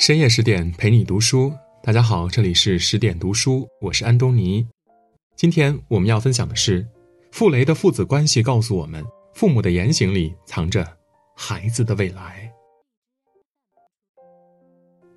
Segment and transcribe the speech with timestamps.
[0.00, 4.66] 深夜十点陪你读书，大家好，这里是十点读书，我是安东尼。
[5.36, 6.88] 今天我们要分享的是，
[7.32, 10.90] 傅雷的父子关系告诉我们，父母的言行里藏着
[11.36, 12.50] 孩子的未来。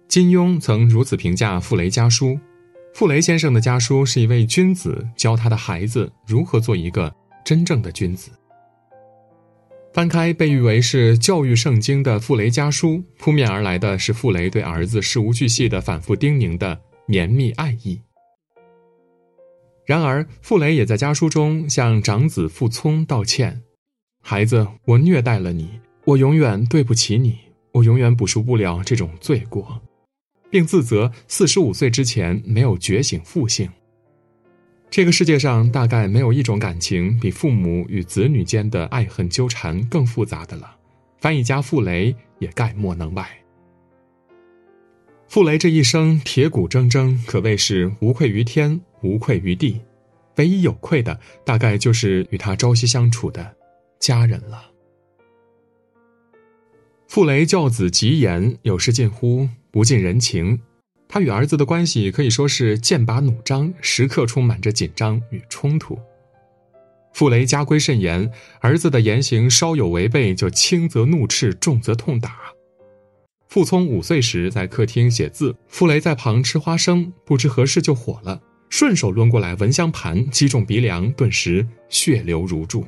[0.09, 2.37] 金庸曾如此评价傅雷家书：
[2.93, 7.15] 傅雷先生的家书是一位君子教他的孩子如何做一个
[7.45, 8.29] 真正的君子。
[9.93, 18.01] 翻开被誉为是教育圣经的《傅雷家书》，扑面而来的是傅雷对儿子事无巨细的反复叮咛的绵密爱意。
[19.85, 23.61] 然而，傅雷也在家书中向长子傅聪道歉
[24.23, 27.37] ：“孩子，我虐待了你，我永远对不起你，
[27.73, 29.79] 我永远补赎不了这种罪过，
[30.49, 33.69] 并自责四十五岁之前没有觉醒父性。”
[34.93, 40.75] 这个世界上大概没有一种感情比父母与子女间的爱恨纠缠更复杂的了，
[41.17, 43.27] 翻译家傅雷也概莫能外。
[45.27, 49.81] 傅雷这一生铁骨铮铮，可谓是无愧于天，无愧于地，
[50.35, 53.55] 唯一有愧的大概就是与他朝夕相处的
[53.99, 54.69] 家人了。
[57.07, 60.61] 傅雷教子极严，有时近乎不近人情。
[61.13, 65.95] 他与儿子的关系可以说是剑拔弩张，时刻充满着紧张与冲突。
[67.13, 68.27] 傅雷家规甚严，
[68.61, 72.39] 儿子的言行稍有违背，就轻则怒斥，重则痛打。
[73.47, 82.83] 傅聪五岁时在客厅写字，傅雷在旁吃花生，不知何事就火了，顺手抡过来蚊香盘击中鼻梁，顿时血流如注。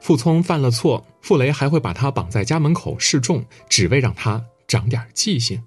[0.00, 5.62] 傅聪犯了错，傅雷还会把他绑在家门口示众，只为让他长点记性。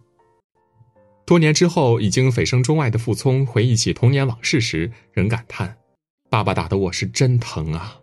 [1.27, 5.75] 多年之后，已经蜚声中外的傅聪回忆起童年往事时，仍感叹
[6.31, 7.97] ：“爸爸打的我是真疼啊。”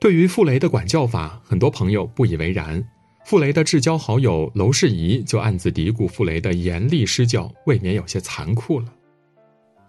[0.00, 2.84] 对于傅雷的管教法，很多朋友不以为然。
[3.24, 8.92] 傅雷的至交好友娄世仪就暗自嘀咕：“傅雷的严厉施教未免有些残酷了。”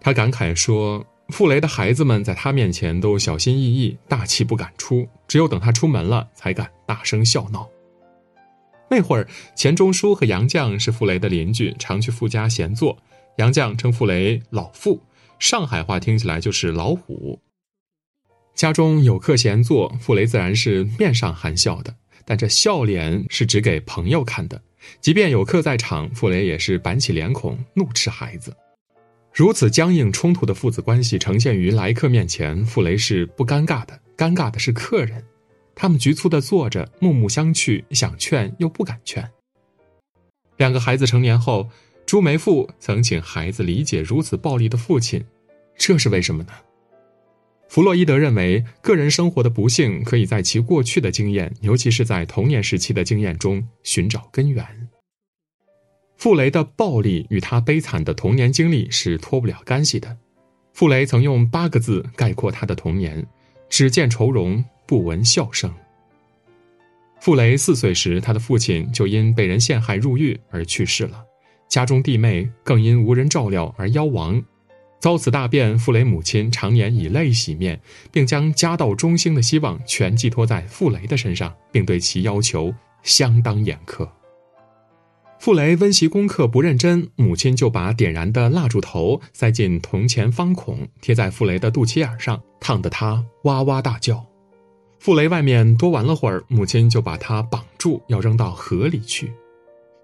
[0.00, 7.68] 他感慨说：“傅雷的孩子们在他面前都小心翼翼，大气不敢出，只有等他出门了，才敢大声笑闹。”
[8.88, 9.26] 那会儿，
[9.56, 12.96] 钱钟书和杨绛是傅雷的邻居，常去傅家闲坐。
[13.38, 15.02] 杨绛称傅雷老傅，
[15.38, 17.40] 上海话听起来就是老虎。
[18.54, 21.94] 家中有客闲坐，傅雷自然是面上含笑的，
[22.24, 24.62] 但这笑脸是只给朋友看的。
[25.00, 28.56] 即便有客在场，傅雷也是板起脸孔，怒斥孩子。
[29.34, 35.22] 如此僵硬冲突的父子关系呈现于来客面前，傅雷是不尴尬的，尴尬的是客人。
[35.76, 39.30] 他们局促的坐着，目目相觑，想劝又不敢劝。
[40.56, 41.68] 两个孩子成年后，
[42.06, 45.22] 朱梅馥曾请孩子理解如此暴力的父亲，
[45.76, 46.52] 这是为什么呢？
[47.68, 54.64] 弗洛伊德认为，个人生活的不幸可以在其过去的经验，尤其是在童年时期的经验中寻找根源。
[56.16, 60.16] 傅雷的暴力与他悲惨的童年经历是脱不了干系的。
[60.72, 63.26] 傅雷曾用八个字概括他的童年：
[63.68, 64.64] 只见愁容。
[64.86, 65.72] 不闻笑声。
[67.20, 71.24] 傅雷四岁时，他的父亲就因被人陷害入狱而去世了，
[71.68, 74.42] 家中弟妹更因无人照料而夭亡。
[74.98, 77.80] 遭此大变，傅雷母亲常年以泪洗面，
[78.10, 84.08] 并将家道中兴的希望全寄托在傅雷的身上，并对其要求相当严苛。
[85.38, 94.26] 傅雷温习功课不认真，母亲就把点燃的蜡烛头塞进铜钱方孔，贴在傅雷的肚脐眼上，烫得他哇哇大叫。
[94.98, 99.32] 傅雷外面多玩了会儿，母亲就把他绑住，要扔到河里去。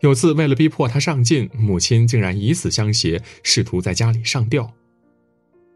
[0.01, 4.73] 有次为了逼迫他上进，母亲竟然以死相挟，试图在家里上吊。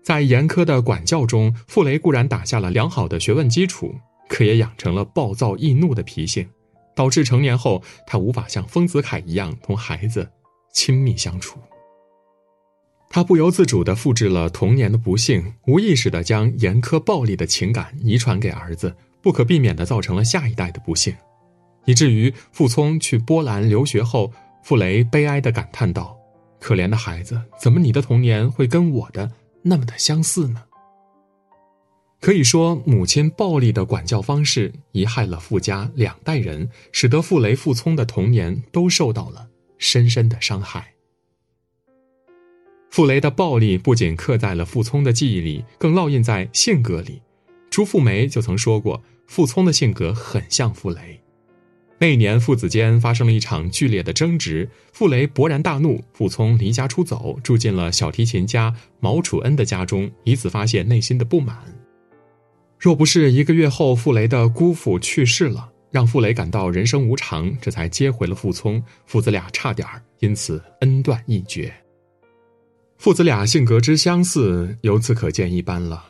[0.02, 3.94] 在严苛的管教中，傅雷固然打下了良好的学问基础，
[4.28, 6.48] 可也养成了暴躁易怒的脾性，
[6.94, 10.28] 导致成年后他无法像丰子恺一样同孩子
[10.72, 11.58] 亲密相处。
[13.08, 18.94] 他不由自主地复制了童年的不幸，无意识地将严苛暴力的情感遗传给儿子。
[19.26, 21.12] 不可避免的造成了下一代的不幸，
[21.84, 26.16] 以至于傅聪去波兰留学后，傅雷悲哀的感叹道
[26.62, 30.62] ：“可怜的孩子，怎么你的童年会跟我的那么的相似呢？”
[32.22, 40.92] 可以说，母亲暴力的管教方式遗害了傅家两代人，使得傅雷、傅聪的童年都受到了深深的伤害。
[42.92, 47.20] 傅雷的暴力不仅刻在了傅聪的记忆里，更烙印在性格里。
[47.68, 49.02] 朱富梅就曾说过。
[49.26, 51.20] 傅聪的性格很像傅雷，
[51.98, 61.56] 那一年父子间发生了一场剧烈的争执，傅雷勃然大怒，傅聪离家出走，住进了小提琴家毛楚恩的家中，以此发泄内心的不满。
[62.78, 68.82] 若不是一个月后傅雷的姑父去世了，让傅雷感到人生无常，这才接回了傅聪。
[69.06, 69.88] 父子俩差点
[70.18, 71.72] 因此恩断义绝。
[72.98, 76.04] 父子俩性格之相似，由此可见一斑了。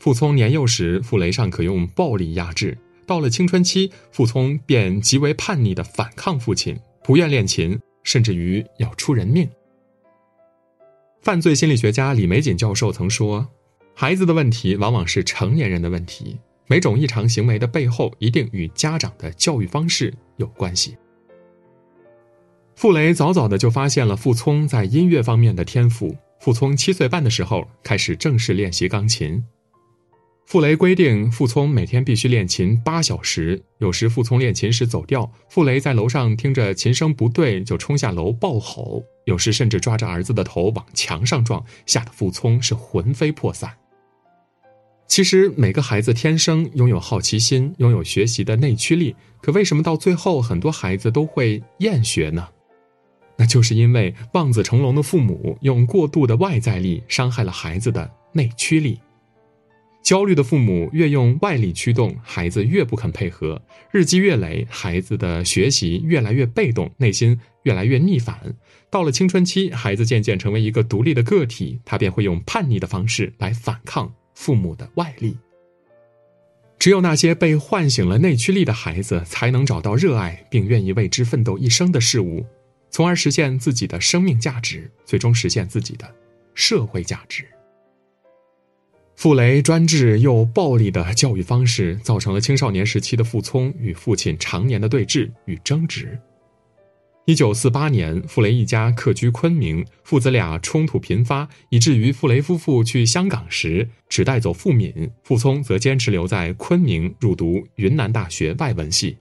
[0.00, 2.74] 傅聪年幼时，傅雷尚可用暴力压制；
[3.06, 6.74] 到了青春期，傅聪便极为叛逆的反抗父亲，
[7.04, 9.46] 不愿练琴，甚至于要出人命。
[11.20, 13.46] 犯罪心理学家李玫瑾教授曾说
[13.94, 20.96] ：“孩子的问题往往是成年人的问题。”每种异常行为的背后，一定与家长的教育方式有关系。
[22.74, 26.16] 傅雷早早的就发现了傅聪在音乐方面的天赋。
[26.38, 29.44] 傅聪七岁半的时候开始正式练习钢琴。
[30.50, 33.62] 傅雷规定傅聪每天必须练琴八小时。
[33.78, 43.70] 有时傅聪练琴时走调，傅雷在楼上听着琴声不对就冲下楼暴吼，有时甚至抓着儿子的头往墙上撞，吓得傅聪是魂飞魄散。
[45.06, 49.14] 其实每个孩子天生拥有好奇心，拥有学习的内驱力。
[49.40, 52.48] 可为什么到最后很多孩子都会厌学呢？
[53.36, 58.98] 那就是因为望子成龙的父母用过度的外在力伤害了孩子的内驱力。
[60.02, 63.60] 焦虑的父母越用外力驱动，孩子越不肯配合。
[63.90, 68.54] 日积月累，孩子的学习越来越被动，内心越来越逆反。
[68.90, 74.12] 到了青春期，孩子渐渐成为一个独立的个体，他便会用叛逆的方式来反抗。
[74.32, 75.36] 父母的外力，
[76.78, 82.46] 只有那些被唤醒了内驱力的孩子，才能找到热爱并愿意为之奋斗一生的事物，
[82.88, 86.10] 从而实现自己的生命价值，最终实现自己的
[86.54, 87.44] 社会价值。
[89.20, 96.18] 傅雷专制又暴力的教育方式，造成了青少年时期的傅聪与父亲常年的对峙与争执。
[97.26, 109.18] 一九四八年，傅雷一家客居昆明，父子俩冲突频发，以至于傅雷夫妇去香港时只带走傅敏，傅聪则坚持留在昆明入读云南大学外文系。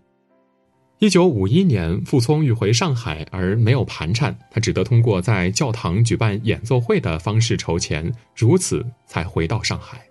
[0.99, 10.05] 一九五一年，傅聪欲回上海而没有盘缠，他只得通过在教堂举办演奏会的方式筹钱，如此才回到上海。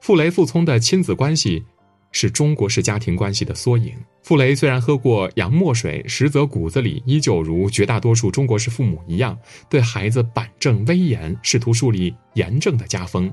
[0.00, 1.64] 傅雷、傅聪的亲子关系。
[2.16, 3.92] 是中国式家庭关系的缩影。
[4.22, 9.36] 傅雷虽然喝过洋墨水，实则骨子里依旧如绝大多数中国式父母一样，
[9.68, 13.28] 对孩子板正威严，试图树立严正的家风。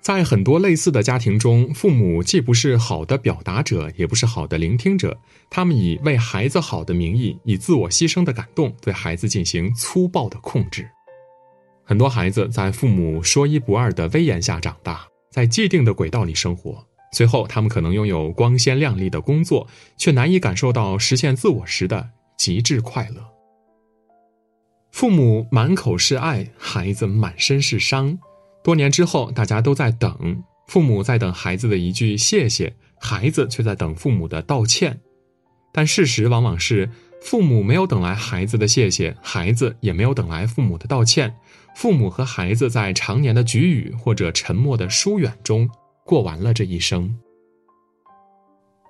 [0.00, 5.16] 在很多类似的家庭中，父母既不是好的表达者，也不是好的聆听者，
[5.50, 10.88] 他们以为孩子好的名义，以自我牺牲的感动，对孩子进行粗暴的控制。
[11.84, 16.82] 很多孩子在父母说一不二的威严下长大，在既定的轨道里生活。
[17.12, 19.66] 随后，他们可能拥有光鲜亮丽的工作，
[19.98, 22.08] 却难以感受到实现自我时的
[22.38, 23.22] 极致快乐。
[24.92, 28.18] 父母满口是爱，孩子满身是伤。
[28.62, 35.00] 多年之后，大家都在等，父母在等孩子的一句谢谢，孩子却在等父母的道歉。
[35.72, 36.90] 但事实往往是，
[37.22, 41.34] 父母没有等来孩子的谢谢，孩子也没有等来父母的道歉。
[41.74, 45.68] 父母和孩子在常年的局语或者沉默的疏远中。
[46.02, 47.16] 过完了这一生，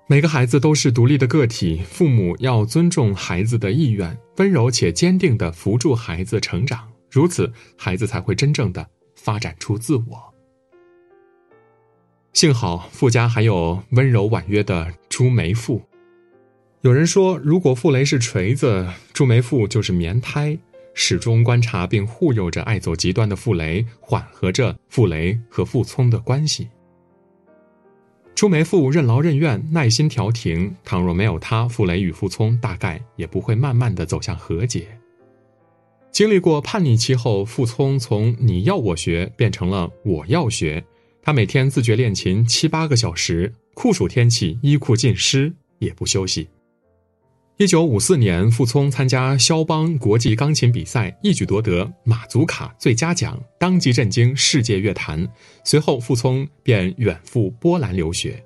[0.07, 8.89] 每个孩子都是独立的个体，父母要尊重孩子的意愿，温柔且坚定地扶助孩子成长，如此孩子才会真正的
[9.23, 10.33] 发展出自我。
[12.33, 15.81] 幸好傅家还有温柔婉约的朱梅馥。
[16.81, 20.57] 有人说，如果傅雷是锤子，朱梅馥就是棉胎，
[20.95, 26.69] 始终观察并护佑着爱走极端的傅雷，缓和着傅雷和傅聪的关系。
[28.33, 30.75] 朱梅馥任劳任怨，耐心调停。
[30.83, 34.97] 倘若没有他，傅雷与傅聪大概也不会慢慢的走向和解。
[36.11, 40.83] 经历过叛逆期后，傅聪从你要我学变成了我要学。
[41.23, 46.49] 他每天自觉练琴七八个小时，酷暑天气衣裤尽湿也不休息。
[47.57, 55.25] 一九五四年，傅聪参加肖邦国际钢琴比赛，一举夺得马祖卡最佳奖，当即震惊世界乐坛。
[55.63, 58.43] 随后，傅聪便远赴波兰留学。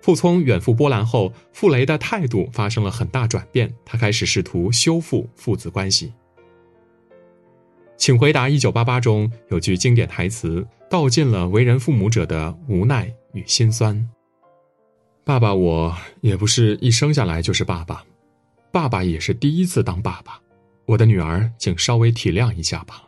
[0.00, 6.12] 傅聪远赴波兰后，傅雷的态度发生了很大转变，他开始试图修复父子关系。
[8.02, 13.96] 请回答：一九八八中有句经典台词，道尽了为人父母者的无奈与心酸。
[15.22, 18.04] 爸爸，我也不是一生下来就是爸爸。
[18.72, 20.36] 爸爸也是第一次当爸爸，
[20.84, 23.04] 我的女儿，请稍微体谅一下吧。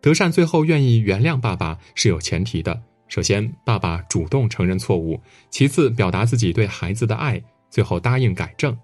[0.00, 5.16] 德善最后愿意原谅爸爸是有前提的：首先，爸爸主动承认错误；
[5.48, 7.38] 其次，表达自己对孩子的爱；
[7.70, 8.76] 最后，答应改正。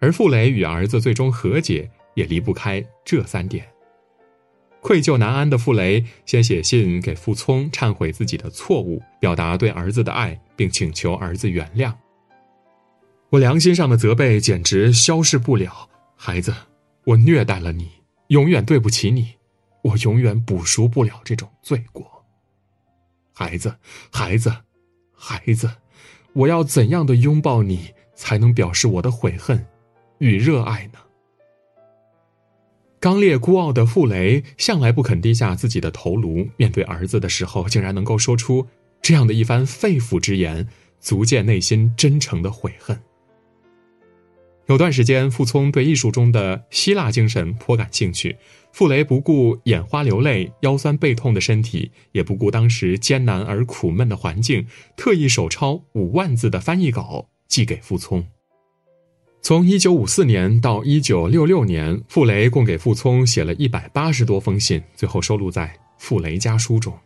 [0.00, 3.66] 而傅雷与儿子最终和解，也离不开这三点。
[4.80, 11.92] 愧疚难安的傅雷先写信给傅聪忏悔自己的错误，表达对儿子的爱，并请求儿子原谅。
[13.28, 16.54] 我良心上的责备简直消逝不了，孩子，
[17.04, 17.90] 我虐待了你，
[18.28, 19.34] 永远对不起你，
[19.82, 22.24] 我永远补赎不了这种罪过。
[23.34, 23.76] 孩子，
[24.10, 24.50] 孩子，
[25.14, 25.70] 孩子，
[26.32, 29.66] 我要怎样的拥抱你，才能表示我的悔恨
[30.18, 30.98] 与热爱呢？
[33.00, 38.66] 刚烈孤傲的傅雷向来不肯低下自己的头颅，面对儿子的时候，竟然能够说出
[39.00, 40.68] 这样的一番肺腑之言，
[41.00, 43.00] 足见内心真诚的悔恨。
[44.66, 48.36] 有段时间，傅聪对艺术中的希腊精神颇感兴趣。
[48.70, 58.26] 傅雷不顾眼花流泪、腰酸背痛的身体，也不顾当时艰难而苦闷的环境，特意手抄五万字的翻译稿寄给傅聪。
[59.42, 65.66] 从一九五四年到一九六六年，傅雷共给傅聪写了一百八十多封信，最后收录在
[65.98, 66.96] 《傅雷家书》中。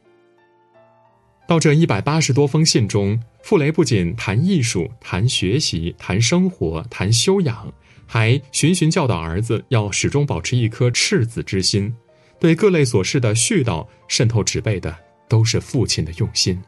[1.46, 7.72] 到这一百八十多封信中，傅雷不仅谈艺术、谈学习、谈生活、谈修养，
[8.04, 11.94] 还循循教导儿子要始终保持一颗赤子之心。
[12.40, 14.94] 对各类琐事的絮叨渗透纸背的
[15.28, 16.60] 都是父亲的用心。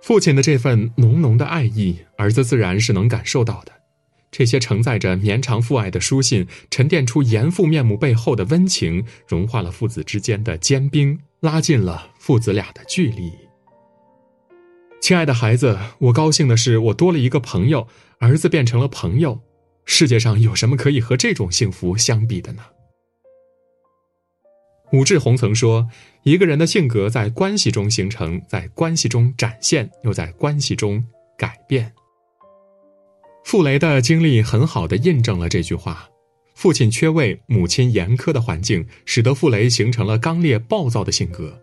[0.00, 3.72] 父亲的这份浓浓的爱意，儿子自然是能感受到的。
[4.30, 13.32] 这些承载着绵长父爱的书信，沉淀出严父面目背后的温情，融化了父子之间的坚冰，拉近了父子俩的距离。
[15.00, 19.40] 亲爱的孩子，我高兴的是，我多了一个朋友，儿子变成了朋友。
[19.84, 22.62] 世界上有什么可以和这种幸福相比的呢？
[24.92, 25.88] 武志红曾说
[26.24, 31.02] ：“一个人的性格在关系中形成，在关系中展现，又在关系中
[31.38, 31.92] 改变。”
[33.48, 36.06] 傅雷的经历很好的印证了这句话。
[36.54, 41.58] 父亲缺位，母亲严苛的环境，使得傅雷形成了刚烈暴躁的性格。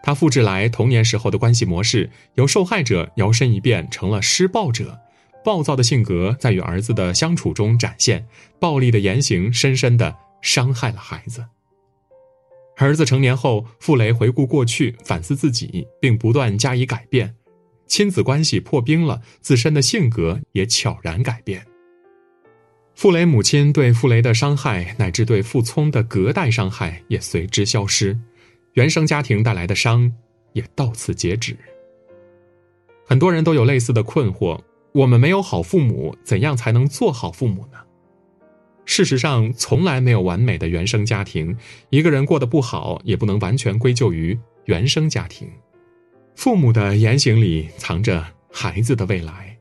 [0.00, 4.96] 他复制来童年时候的关系模式，由受害者摇身一变成了施暴者，
[5.44, 8.24] 暴躁的性格在与儿子的相处中展现，
[8.60, 11.44] 暴力的言行深深的伤害了孩子。
[12.76, 17.34] 儿子成年后，傅雷回顾过去，反思自己，并不断加以改变，
[17.94, 21.64] 亲子关系破冰了，自身的性格也悄然改变。
[22.96, 28.18] 傅雷母亲对傅雷的伤害，乃至对傅聪的隔代伤害，也随之消失。
[28.72, 30.12] 原生家庭带来的伤
[30.54, 31.56] 也到此截止。
[33.06, 34.60] 很多人都有类似的困惑：
[34.90, 37.78] 我们没有好父母，怎样才能做好父母呢？
[38.84, 41.56] 事实上，从来没有完美的原生家庭。
[41.90, 45.48] 一个人过得不好，也不能完全归咎于原生家庭。
[46.34, 49.56] 父母的言行里藏着孩子的未来。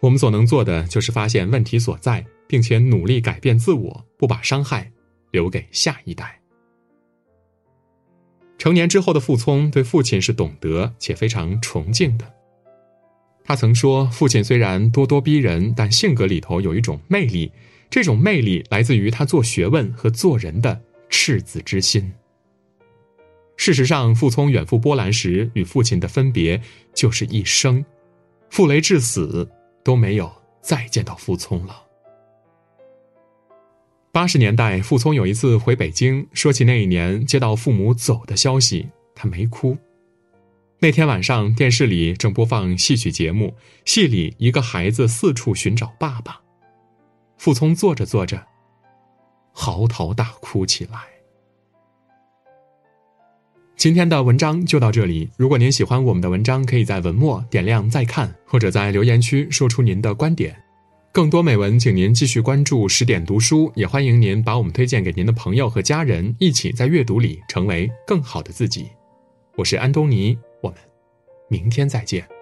[0.00, 4.90] 我们所能做的，就是发现问题所在，并且努力改变自我，不把伤害
[5.30, 6.40] 留给下一代。
[8.58, 12.30] 成年之后的傅聪对父亲是懂得且非常崇敬的。
[13.44, 17.52] 他曾说：“父亲虽然咄咄逼人，但性格里头有一种魅力，
[17.90, 22.10] 这种魅力来自于他做学问和做人的赤子之心。”
[23.56, 26.60] 事实上，傅聪远赴波兰时与父亲的分别
[26.92, 27.84] 就是一生，
[28.50, 29.48] 傅雷至死
[29.84, 30.30] 都没有
[30.60, 31.82] 再见到傅聪了。
[34.12, 39.76] 八十年代，傅聪有一次回北京，说起那一年接到父母走的消息，他没哭。
[40.80, 46.40] 那天晚上，电视里正播放戏曲节目，戏里一个孩子四处寻找爸爸，
[47.38, 48.46] 傅聪坐着坐着，
[49.52, 51.13] 嚎啕大哭起来。
[53.76, 60.56] 今天的文章就到这里，如果您喜欢我们的文章，可以在文末点亮再看，或者在留言区说出您的观点。
[61.12, 68.86] 更多美文，请您继续关注十点读书，也欢迎您把我们推荐给您的朋友和家人，一起在阅读里成为更好的自己。
[69.56, 70.78] 我是安东尼，我们
[71.48, 72.33] 明天再见。